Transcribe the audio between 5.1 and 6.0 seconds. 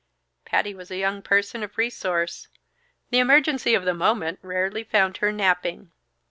her napping.